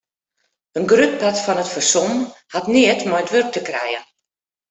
[0.79, 2.11] In grut part fan it fersom
[2.53, 4.05] hat neat mei it wurk te krijen.